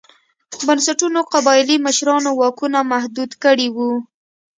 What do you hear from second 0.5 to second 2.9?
بنسټونو قبایلي مشرانو واکونه